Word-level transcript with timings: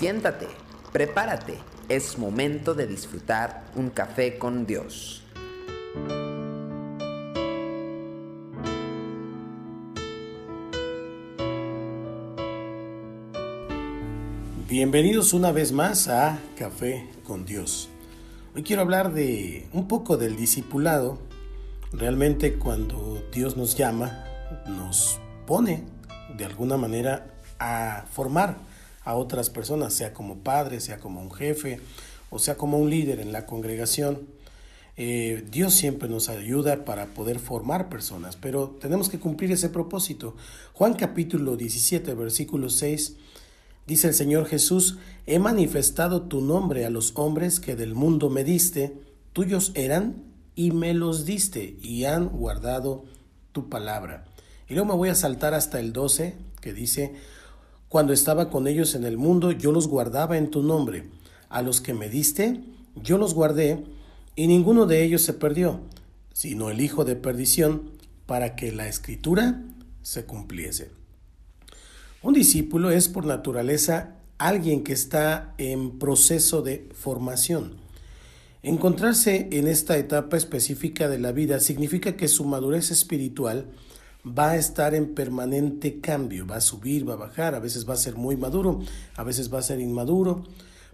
Siéntate, 0.00 0.46
prepárate, 0.92 1.58
es 1.90 2.16
momento 2.16 2.72
de 2.72 2.86
disfrutar 2.86 3.64
un 3.76 3.90
café 3.90 4.38
con 4.38 4.64
Dios. 4.64 5.22
Bienvenidos 14.70 15.34
una 15.34 15.52
vez 15.52 15.70
más 15.72 16.08
a 16.08 16.38
Café 16.56 17.06
con 17.22 17.44
Dios. 17.44 17.90
Hoy 18.56 18.62
quiero 18.62 18.80
hablar 18.80 19.12
de 19.12 19.68
un 19.74 19.86
poco 19.86 20.16
del 20.16 20.34
discipulado. 20.34 21.18
Realmente 21.92 22.54
cuando 22.54 23.22
Dios 23.34 23.58
nos 23.58 23.76
llama, 23.76 24.24
nos 24.66 25.20
pone 25.46 25.84
de 26.38 26.46
alguna 26.46 26.78
manera 26.78 27.26
a 27.58 28.06
formar 28.10 28.69
a 29.04 29.14
otras 29.14 29.50
personas, 29.50 29.94
sea 29.94 30.12
como 30.12 30.38
padre, 30.38 30.80
sea 30.80 30.98
como 30.98 31.20
un 31.20 31.30
jefe 31.32 31.80
o 32.30 32.38
sea 32.38 32.56
como 32.56 32.78
un 32.78 32.90
líder 32.90 33.20
en 33.20 33.32
la 33.32 33.44
congregación. 33.44 34.28
Eh, 34.96 35.44
Dios 35.50 35.74
siempre 35.74 36.08
nos 36.08 36.28
ayuda 36.28 36.84
para 36.84 37.06
poder 37.06 37.38
formar 37.38 37.88
personas, 37.88 38.36
pero 38.36 38.76
tenemos 38.80 39.08
que 39.08 39.18
cumplir 39.18 39.50
ese 39.52 39.68
propósito. 39.68 40.36
Juan 40.72 40.94
capítulo 40.94 41.56
17, 41.56 42.14
versículo 42.14 42.70
6 42.70 43.16
Dice 43.86 44.06
el 44.06 44.14
Señor 44.14 44.46
Jesús, 44.46 44.98
he 45.26 45.40
manifestado 45.40 46.22
tu 46.22 46.42
nombre 46.42 46.86
a 46.86 46.90
los 46.90 47.12
hombres 47.16 47.58
que 47.58 47.74
del 47.74 47.96
mundo 47.96 48.30
me 48.30 48.44
diste, 48.44 48.94
tuyos 49.32 49.72
eran 49.74 50.22
y 50.54 50.70
me 50.70 50.94
los 50.94 51.24
diste 51.24 51.76
y 51.82 52.04
han 52.04 52.28
guardado 52.28 53.04
tu 53.50 53.68
palabra. 53.68 54.26
Y 54.68 54.74
luego 54.74 54.90
me 54.90 54.94
voy 54.94 55.08
a 55.08 55.16
saltar 55.16 55.54
hasta 55.54 55.80
el 55.80 55.92
12 55.92 56.36
que 56.60 56.72
dice, 56.72 57.16
cuando 57.90 58.12
estaba 58.12 58.50
con 58.50 58.68
ellos 58.68 58.94
en 58.94 59.02
el 59.04 59.18
mundo, 59.18 59.50
yo 59.50 59.72
los 59.72 59.88
guardaba 59.88 60.38
en 60.38 60.52
tu 60.52 60.62
nombre. 60.62 61.10
A 61.48 61.60
los 61.60 61.80
que 61.80 61.92
me 61.92 62.08
diste, 62.08 62.60
yo 62.94 63.18
los 63.18 63.34
guardé, 63.34 63.84
y 64.36 64.46
ninguno 64.46 64.86
de 64.86 65.02
ellos 65.02 65.22
se 65.22 65.32
perdió, 65.32 65.80
sino 66.32 66.70
el 66.70 66.80
Hijo 66.80 67.04
de 67.04 67.16
perdición, 67.16 67.90
para 68.26 68.54
que 68.54 68.70
la 68.70 68.86
escritura 68.86 69.64
se 70.02 70.24
cumpliese. 70.24 70.92
Un 72.22 72.34
discípulo 72.34 72.92
es 72.92 73.08
por 73.08 73.26
naturaleza 73.26 74.14
alguien 74.38 74.84
que 74.84 74.92
está 74.92 75.56
en 75.58 75.98
proceso 75.98 76.62
de 76.62 76.88
formación. 76.94 77.72
Encontrarse 78.62 79.48
en 79.50 79.66
esta 79.66 79.98
etapa 79.98 80.36
específica 80.36 81.08
de 81.08 81.18
la 81.18 81.32
vida 81.32 81.58
significa 81.58 82.16
que 82.16 82.28
su 82.28 82.44
madurez 82.44 82.92
espiritual 82.92 83.66
va 84.26 84.50
a 84.50 84.56
estar 84.56 84.94
en 84.94 85.14
permanente 85.14 86.00
cambio, 86.00 86.46
va 86.46 86.56
a 86.56 86.60
subir, 86.60 87.08
va 87.08 87.14
a 87.14 87.16
bajar, 87.16 87.54
a 87.54 87.60
veces 87.60 87.88
va 87.88 87.94
a 87.94 87.98
ser 87.98 88.16
muy 88.16 88.36
maduro, 88.36 88.80
a 89.16 89.24
veces 89.24 89.52
va 89.52 89.58
a 89.58 89.62
ser 89.62 89.80
inmaduro, 89.80 90.44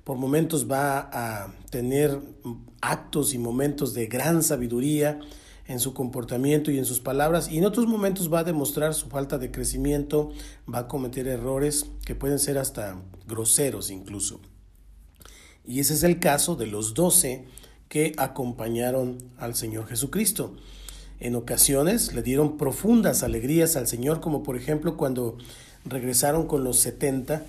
por 0.05 0.17
momentos 0.17 0.71
va 0.71 1.11
a 1.13 1.53
tener 1.71 2.21
actos 2.81 3.35
y 3.35 3.39
momentos 3.39 3.95
de 3.95 4.07
gran 4.07 4.43
sabiduría, 4.43 5.21
en 5.69 5.81
su 5.81 5.95
comportamiento 5.95 6.71
y 6.71 6.79
en 6.79 6.85
sus 6.85 7.01
palabras 7.01 7.51
y 7.51 7.59
en 7.59 7.65
otros 7.65 7.87
momentos 7.87 8.33
va 8.33 8.41
a 8.41 8.45
demostrar 8.45 8.95
su 8.95 9.09
falta 9.09 9.39
de 9.39 9.51
crecimiento, 9.51 10.31
va 10.73 10.81
a 10.81 10.89
cometer 10.89 11.27
errores 11.27 11.87
que 12.05 12.15
pueden 12.15 12.39
ser 12.39 12.59
hasta 12.59 13.03
groseros 13.27 13.91
incluso. 13.91 14.41
Y 15.65 15.81
ese 15.81 15.95
es 15.95 16.05
el 16.05 16.21
caso 16.21 16.55
de 16.55 16.67
los 16.67 16.95
doce 16.95 17.45
que 17.89 18.13
acompañaron 18.17 19.19
al 19.39 19.55
Señor 19.57 19.89
Jesucristo. 19.89 20.55
En 21.20 21.34
ocasiones 21.34 22.14
le 22.14 22.22
dieron 22.22 22.56
profundas 22.56 23.22
alegrías 23.22 23.77
al 23.77 23.86
Señor, 23.86 24.20
como 24.20 24.42
por 24.42 24.56
ejemplo 24.56 24.97
cuando 24.97 25.39
regresaron 25.84 26.47
con 26.47 26.64
los 26.64 26.78
setenta, 26.78 27.45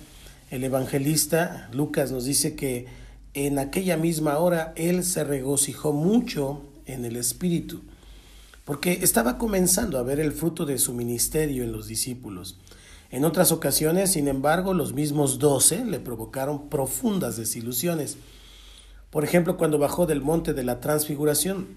el 0.50 0.64
evangelista 0.64 1.68
Lucas 1.72 2.10
nos 2.10 2.24
dice 2.24 2.56
que 2.56 2.86
en 3.34 3.58
aquella 3.58 3.96
misma 3.96 4.38
hora 4.38 4.72
él 4.76 5.04
se 5.04 5.24
regocijó 5.24 5.92
mucho 5.92 6.62
en 6.86 7.04
el 7.04 7.16
Espíritu 7.16 7.82
porque 8.68 8.98
estaba 9.02 9.38
comenzando 9.38 9.96
a 9.96 10.02
ver 10.02 10.20
el 10.20 10.30
fruto 10.32 10.66
de 10.66 10.76
su 10.76 10.92
ministerio 10.92 11.64
en 11.64 11.72
los 11.72 11.86
discípulos. 11.86 12.58
En 13.10 13.24
otras 13.24 13.50
ocasiones, 13.50 14.12
sin 14.12 14.28
embargo, 14.28 14.74
los 14.74 14.92
mismos 14.92 15.38
doce 15.38 15.86
le 15.86 16.00
provocaron 16.00 16.68
profundas 16.68 17.38
desilusiones. 17.38 18.18
Por 19.08 19.24
ejemplo, 19.24 19.56
cuando 19.56 19.78
bajó 19.78 20.04
del 20.04 20.20
monte 20.20 20.52
de 20.52 20.64
la 20.64 20.80
transfiguración, 20.80 21.68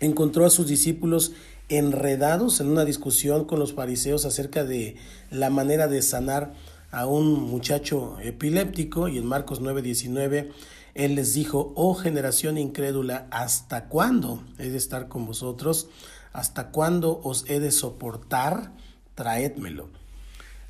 encontró 0.00 0.46
a 0.46 0.50
sus 0.50 0.66
discípulos 0.66 1.32
enredados 1.68 2.60
en 2.60 2.68
una 2.68 2.84
discusión 2.84 3.44
con 3.44 3.58
los 3.58 3.72
fariseos 3.72 4.24
acerca 4.24 4.64
de 4.64 4.96
la 5.30 5.50
manera 5.50 5.88
de 5.88 6.02
sanar 6.02 6.54
a 6.90 7.06
un 7.06 7.42
muchacho 7.42 8.18
epiléptico 8.20 9.08
y 9.08 9.18
en 9.18 9.26
Marcos 9.26 9.60
9:19 9.60 10.50
él 10.96 11.14
les 11.14 11.34
dijo, 11.34 11.74
oh 11.76 11.94
generación 11.94 12.56
incrédula, 12.56 13.26
¿hasta 13.30 13.84
cuándo 13.88 14.42
he 14.58 14.70
de 14.70 14.78
estar 14.78 15.08
con 15.08 15.26
vosotros? 15.26 15.88
¿Hasta 16.32 16.70
cuándo 16.70 17.20
os 17.22 17.44
he 17.48 17.60
de 17.60 17.70
soportar? 17.70 18.72
Traédmelo. 19.14 19.90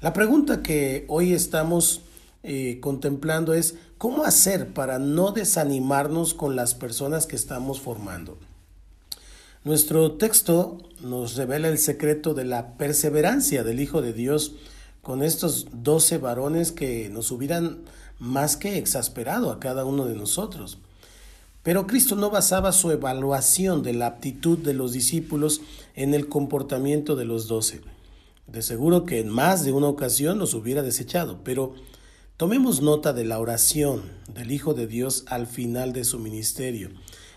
La 0.01 0.13
pregunta 0.13 0.65
que 0.65 1.05
hoy 1.09 1.33
estamos 1.33 2.01
eh, 2.43 2.81
contemplando 2.81 3.55
es 3.55 3.77
cómo 3.99 4.25
hacer 4.25 4.75
para 4.75 4.99
no 4.99 5.31
desanimarnos 5.31 6.35
con 6.35 6.57
las 6.57 6.75
personas 6.75 7.27
que 7.27 7.37
estamos 7.37 7.81
formando. 7.81 8.37
Nuestro 9.67 10.13
texto 10.13 10.79
nos 11.03 11.35
revela 11.35 11.67
el 11.67 11.79
secreto 11.79 12.35
de 12.35 12.45
la 12.45 12.77
perseverancia 12.77 13.65
del 13.65 13.81
Hijo 13.81 14.01
de 14.01 14.13
Dios 14.13 14.53
con 15.03 15.25
estos 15.25 15.67
doce 15.73 16.19
varones 16.19 16.71
que 16.71 17.09
nos 17.09 17.33
hubieran 17.33 17.79
más 18.21 18.57
que 18.57 18.79
exasperado 18.79 19.51
a 19.51 19.59
cada 19.59 19.85
uno 19.85 20.05
de 20.07 20.15
nosotros. 20.15 20.79
Pero 21.65 21.89
Cristo 21.89 22.15
no 22.15 22.31
basaba 22.31 22.71
su 22.71 22.93
evaluación 22.93 23.83
de 23.83 23.95
la 23.95 24.07
aptitud 24.07 24.57
de 24.57 24.73
los 24.73 24.93
discípulos 24.93 25.63
en 25.97 26.15
el 26.15 26.29
comportamiento 26.29 27.17
de 27.17 27.25
los 27.25 27.49
doce. 27.49 27.81
De 28.47 28.63
seguro 28.63 29.05
que 29.05 29.19
en 29.19 29.31
más 29.31 29.65
de 29.65 29.73
una 29.73 29.89
ocasión 29.89 30.39
los 30.39 30.55
hubiera 30.55 30.85
desechado, 30.85 31.41
pero 31.43 31.75
tomemos 32.37 32.83
nota 32.83 33.13
de 33.13 33.25
la 33.25 33.41
oración 33.41 34.03
del 34.33 34.53
Hijo 34.53 34.75
de 34.75 34.87
Dios 34.87 35.25
al 35.27 35.49
final 35.49 35.93
de 35.93 36.05
su 36.05 36.21
ministerio. 36.21 36.91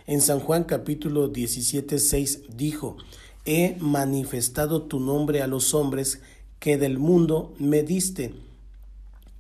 En 0.10 0.22
San 0.22 0.40
Juan 0.40 0.64
capítulo 0.64 1.28
17, 1.28 2.00
6 2.00 2.42
dijo, 2.58 2.98
He 3.46 3.78
manifestado 3.80 4.82
tu 4.82 5.00
nombre 5.00 5.44
a 5.44 5.48
los 5.48 5.76
hombres 5.76 6.20
que 6.58 6.80
del 6.80 6.98
mundo 6.98 7.54
me 7.60 7.84
diste. 7.84 8.34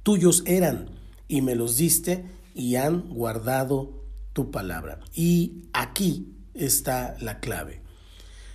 Tuyos 0.03 0.43
eran 0.45 0.91
y 1.27 1.41
me 1.41 1.55
los 1.55 1.77
diste 1.77 2.25
y 2.53 2.75
han 2.75 3.09
guardado 3.09 4.03
tu 4.33 4.51
palabra. 4.51 4.99
Y 5.15 5.63
aquí 5.73 6.35
está 6.53 7.17
la 7.19 7.39
clave. 7.39 7.81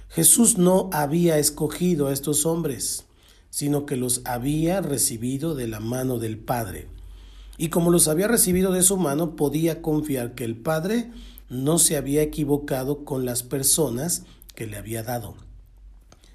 Jesús 0.08 0.56
no 0.56 0.90
había 0.92 1.38
escogido 1.38 2.06
a 2.06 2.12
estos 2.12 2.46
hombres, 2.46 3.06
sino 3.50 3.86
que 3.86 3.96
los 3.96 4.22
había 4.24 4.80
recibido 4.80 5.56
de 5.56 5.66
la 5.66 5.80
mano 5.80 6.20
del 6.20 6.38
Padre. 6.38 6.86
Y 7.58 7.70
como 7.70 7.90
los 7.90 8.06
había 8.06 8.28
recibido 8.28 8.70
de 8.70 8.82
su 8.82 8.98
mano, 8.98 9.34
podía 9.34 9.82
confiar 9.82 10.36
que 10.36 10.44
el 10.44 10.54
Padre 10.56 11.10
no 11.48 11.78
se 11.78 11.96
había 11.96 12.22
equivocado 12.22 13.04
con 13.04 13.24
las 13.24 13.42
personas 13.42 14.22
que 14.54 14.66
le 14.66 14.76
había 14.76 15.02
dado. 15.02 15.34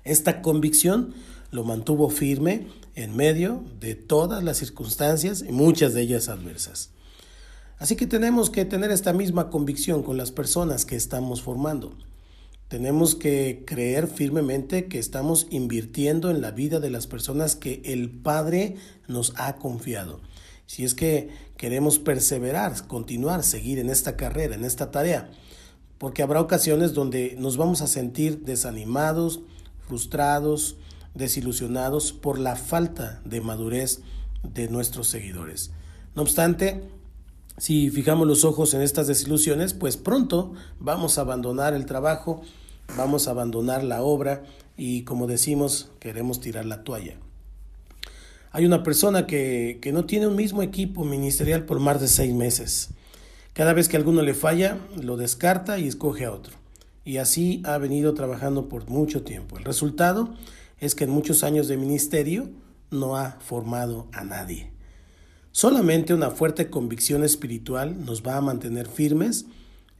Esta 0.04 0.42
convicción 0.42 1.14
lo 1.52 1.64
mantuvo 1.64 2.10
firme 2.10 2.68
en 2.96 3.16
medio 3.16 3.64
de 3.80 3.96
todas 3.96 4.44
las 4.44 4.58
circunstancias 4.58 5.44
y 5.48 5.52
muchas 5.52 5.94
de 5.94 6.02
ellas 6.02 6.30
adversas. 6.30 6.92
Así 7.78 7.96
que 7.96 8.08
tenemos 8.08 8.50
que 8.50 8.66
tener 8.66 8.92
esta 8.92 9.14
misma 9.14 9.50
convicción 9.50 10.04
con 10.04 10.18
las 10.18 10.32
personas 10.32 10.86
que 10.86 10.96
estamos 10.96 11.42
formando. 11.42 11.96
Tenemos 12.68 13.16
que 13.16 13.64
creer 13.66 14.08
firmemente 14.08 14.88
que 14.88 15.00
estamos 15.00 15.48
invirtiendo 15.50 16.30
en 16.30 16.42
la 16.42 16.52
vida 16.52 16.80
de 16.80 16.92
las 16.92 17.08
personas 17.08 17.56
que 17.56 17.82
el 17.86 18.12
Padre 18.12 18.76
nos 19.08 19.34
ha 19.38 19.56
confiado. 19.56 20.20
Si 20.70 20.84
es 20.84 20.94
que 20.94 21.30
queremos 21.58 21.98
perseverar, 21.98 22.86
continuar, 22.86 23.42
seguir 23.42 23.80
en 23.80 23.90
esta 23.90 24.16
carrera, 24.16 24.54
en 24.54 24.64
esta 24.64 24.92
tarea, 24.92 25.32
porque 25.98 26.22
habrá 26.22 26.40
ocasiones 26.40 26.94
donde 26.94 27.36
nos 27.40 27.58
vamos 27.58 27.82
a 27.82 27.88
sentir 27.88 28.46
desanimados, 28.46 29.40
frustrados, 29.88 30.78
desilusionados 31.16 32.14
por 32.14 32.38
la 32.38 32.56
falta 32.56 33.20
de 33.26 33.42
madurez 33.42 34.02
de 34.44 34.68
nuestros 34.68 35.08
seguidores. 35.08 35.72
No 36.14 36.22
obstante, 36.22 36.84
si 37.58 37.90
fijamos 37.90 38.28
los 38.28 38.46
ojos 38.46 38.76
en 38.76 38.84
estas 38.84 39.08
desilusiones, 39.08 39.74
pues 39.74 39.98
pronto 39.98 40.54
vamos 40.80 41.18
a 41.18 41.22
abandonar 41.22 41.74
el 41.74 41.88
trabajo, 41.88 42.44
vamos 42.96 43.28
a 43.28 43.32
abandonar 43.32 43.84
la 43.84 44.04
obra 44.04 44.44
y 44.78 45.02
como 45.02 45.26
decimos, 45.26 45.90
queremos 46.00 46.40
tirar 46.40 46.68
la 46.68 46.84
toalla. 46.84 47.18
Hay 48.52 48.66
una 48.66 48.84
persona 48.84 49.28
que, 49.28 49.80
que 49.82 49.92
no 49.92 50.06
tiene 50.06 50.28
un 50.28 50.36
mismo 50.36 50.62
equipo 50.64 51.06
ministerial 51.06 51.66
por 51.66 51.80
más 51.80 52.02
de 52.02 52.08
seis 52.08 52.34
meses. 52.34 52.90
Cada 53.54 53.74
vez 53.74 53.88
que 53.90 53.98
alguno 53.98 54.22
le 54.22 54.34
falla, 54.34 54.78
lo 55.02 55.18
descarta 55.18 55.80
y 55.80 55.88
escoge 55.88 56.26
a 56.26 56.32
otro. 56.32 56.56
Y 57.06 57.18
así 57.18 57.62
ha 57.66 57.78
venido 57.78 58.14
trabajando 58.14 58.70
por 58.70 58.90
mucho 58.90 59.24
tiempo. 59.24 59.58
El 59.58 59.66
resultado 59.66 60.34
es 60.80 60.96
que 60.96 61.04
en 61.04 61.10
muchos 61.10 61.44
años 61.44 61.68
de 61.68 61.78
ministerio 61.78 62.50
no 62.92 63.18
ha 63.18 63.38
formado 63.40 64.08
a 64.14 64.24
nadie. 64.24 64.72
Solamente 65.52 66.14
una 66.14 66.30
fuerte 66.32 66.70
convicción 66.70 67.24
espiritual 67.24 68.06
nos 68.06 68.26
va 68.26 68.38
a 68.38 68.42
mantener 68.42 68.88
firmes 68.88 69.46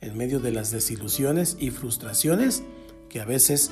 en 0.02 0.18
medio 0.18 0.40
de 0.40 0.52
las 0.52 0.72
desilusiones 0.72 1.58
y 1.60 1.72
frustraciones 1.72 2.64
que 3.10 3.20
a 3.20 3.26
veces 3.26 3.72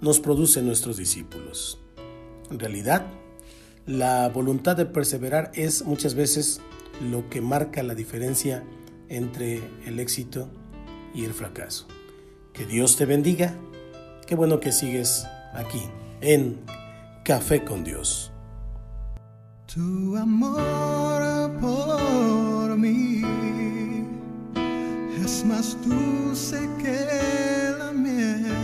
nos 0.00 0.18
producen 0.18 0.66
nuestros 0.66 0.96
discípulos. 0.96 1.78
En 2.50 2.58
realidad, 2.58 3.06
la 3.86 4.28
voluntad 4.28 4.76
de 4.76 4.86
perseverar 4.86 5.50
es 5.54 5.84
muchas 5.84 6.14
veces 6.14 6.60
lo 7.10 7.28
que 7.28 7.40
marca 7.40 7.82
la 7.82 7.94
diferencia 7.94 8.64
entre 9.08 9.62
el 9.84 10.00
éxito 10.00 10.48
y 11.14 11.24
el 11.24 11.34
fracaso. 11.34 11.86
Que 12.52 12.66
Dios 12.66 12.96
te 12.96 13.04
bendiga. 13.04 13.54
Qué 14.26 14.34
bueno 14.34 14.60
que 14.60 14.72
sigues 14.72 15.26
aquí 15.52 15.82
en 16.20 16.60
Café 17.24 17.64
con 17.64 17.84
Dios. 17.84 18.32
Tu 19.72 20.16
amor 20.16 21.50
por 21.60 22.76
mí 22.76 23.22
es 25.22 25.44
más 25.44 25.76
dulce 25.86 26.68
que 26.82 27.74
la 27.78 27.92
miel 27.92 28.63